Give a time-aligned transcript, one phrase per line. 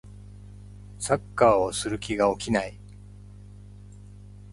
[0.97, 2.79] サッカーをする気が起きない